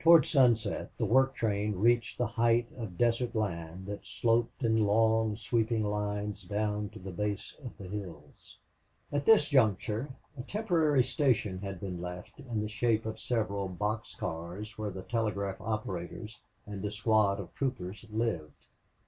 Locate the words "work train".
1.04-1.76